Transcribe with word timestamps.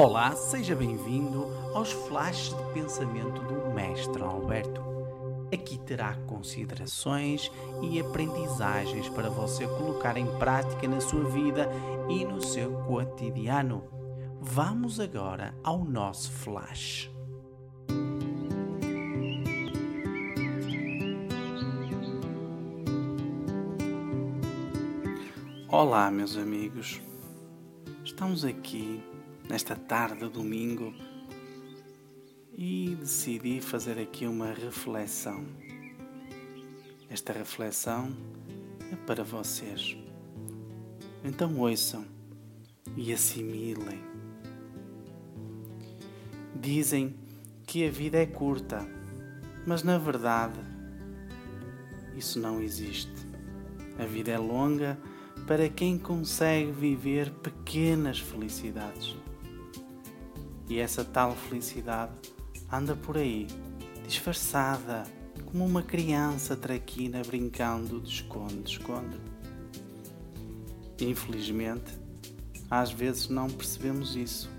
Olá, 0.00 0.30
seja 0.36 0.76
bem-vindo 0.76 1.48
aos 1.74 1.90
flashes 1.90 2.56
de 2.56 2.72
pensamento 2.72 3.40
do 3.42 3.74
Mestre 3.74 4.22
Alberto. 4.22 4.80
Aqui 5.52 5.76
terá 5.76 6.14
considerações 6.24 7.50
e 7.82 7.98
aprendizagens 7.98 9.08
para 9.08 9.28
você 9.28 9.66
colocar 9.66 10.16
em 10.16 10.24
prática 10.38 10.86
na 10.86 11.00
sua 11.00 11.24
vida 11.24 11.68
e 12.08 12.24
no 12.24 12.40
seu 12.40 12.74
cotidiano. 12.84 13.82
Vamos 14.40 15.00
agora 15.00 15.52
ao 15.64 15.82
nosso 15.84 16.30
flash. 16.30 17.10
Olá, 25.68 26.08
meus 26.08 26.36
amigos. 26.36 27.00
Estamos 28.04 28.44
aqui 28.44 29.02
nesta 29.48 29.74
tarde 29.74 30.20
de 30.20 30.28
domingo 30.28 30.94
e 32.56 32.96
decidi 33.00 33.60
fazer 33.60 33.98
aqui 33.98 34.26
uma 34.26 34.52
reflexão. 34.52 35.46
Esta 37.08 37.32
reflexão 37.32 38.14
é 38.92 38.96
para 39.06 39.24
vocês. 39.24 39.96
Então 41.24 41.58
ouçam 41.58 42.04
e 42.96 43.12
assimilem. 43.12 44.00
Dizem 46.54 47.14
que 47.66 47.86
a 47.86 47.90
vida 47.90 48.18
é 48.18 48.26
curta, 48.26 48.86
mas 49.66 49.82
na 49.82 49.96
verdade 49.96 50.58
isso 52.16 52.38
não 52.38 52.60
existe. 52.60 53.26
A 53.98 54.04
vida 54.04 54.30
é 54.30 54.38
longa 54.38 54.98
para 55.46 55.68
quem 55.68 55.98
consegue 55.98 56.70
viver 56.70 57.30
pequenas 57.30 58.18
felicidades. 58.18 59.16
E 60.68 60.78
essa 60.78 61.04
tal 61.04 61.34
felicidade 61.34 62.12
anda 62.70 62.94
por 62.94 63.16
aí, 63.16 63.46
disfarçada, 64.06 65.04
como 65.46 65.64
uma 65.64 65.82
criança 65.82 66.54
traquina 66.54 67.22
brincando 67.26 68.00
de 68.00 68.10
esconde-esconde. 68.10 69.18
Infelizmente, 71.00 71.98
às 72.70 72.90
vezes 72.90 73.28
não 73.28 73.48
percebemos 73.48 74.14
isso 74.14 74.50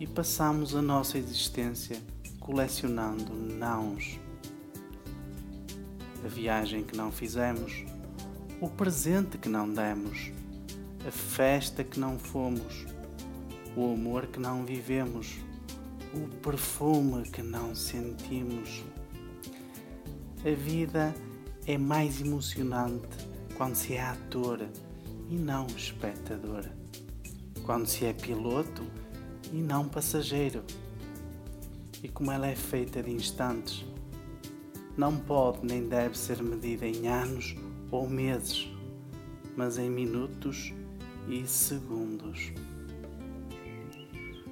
e 0.00 0.06
passamos 0.06 0.74
a 0.74 0.82
nossa 0.82 1.18
existência 1.18 2.02
colecionando 2.40 3.32
nãos. 3.32 4.18
A 6.24 6.28
viagem 6.28 6.82
que 6.82 6.96
não 6.96 7.12
fizemos, 7.12 7.84
o 8.60 8.68
presente 8.68 9.38
que 9.38 9.48
não 9.48 9.72
demos, 9.72 10.32
a 11.06 11.10
festa 11.12 11.84
que 11.84 12.00
não 12.00 12.18
fomos 12.18 12.86
o 13.76 13.92
amor 13.92 14.26
que 14.26 14.40
não 14.40 14.64
vivemos, 14.64 15.36
o 16.14 16.28
perfume 16.38 17.22
que 17.24 17.42
não 17.42 17.74
sentimos. 17.74 18.84
A 20.44 20.50
vida 20.50 21.14
é 21.66 21.76
mais 21.76 22.20
emocionante 22.20 23.08
quando 23.56 23.74
se 23.74 23.94
é 23.94 24.00
ator 24.00 24.66
e 25.28 25.36
não 25.36 25.66
espectador, 25.66 26.64
quando 27.64 27.86
se 27.86 28.06
é 28.06 28.12
piloto 28.12 28.82
e 29.52 29.56
não 29.56 29.88
passageiro. 29.88 30.62
E 32.02 32.08
como 32.08 32.30
ela 32.30 32.46
é 32.46 32.54
feita 32.54 33.02
de 33.02 33.10
instantes, 33.10 33.84
não 34.96 35.16
pode 35.16 35.66
nem 35.66 35.88
deve 35.88 36.16
ser 36.16 36.42
medida 36.42 36.86
em 36.86 37.06
anos 37.08 37.56
ou 37.90 38.08
meses, 38.08 38.68
mas 39.56 39.78
em 39.78 39.90
minutos 39.90 40.72
e 41.28 41.46
segundos. 41.46 42.52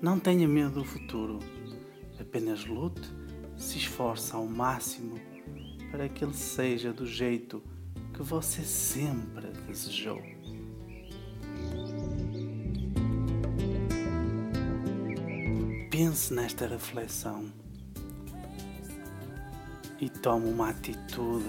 Não 0.00 0.20
tenha 0.20 0.46
medo 0.46 0.74
do 0.74 0.84
futuro, 0.84 1.40
apenas 2.20 2.64
lute, 2.64 3.02
se 3.56 3.78
esforce 3.78 4.32
ao 4.32 4.46
máximo 4.46 5.18
para 5.90 6.08
que 6.08 6.24
ele 6.24 6.34
seja 6.34 6.92
do 6.92 7.04
jeito 7.04 7.60
que 8.14 8.22
você 8.22 8.62
sempre 8.62 9.48
desejou. 9.66 10.22
Pense 15.90 16.32
nesta 16.32 16.68
reflexão 16.68 17.52
e 20.00 20.08
tome 20.08 20.48
uma 20.48 20.68
atitude, 20.68 21.44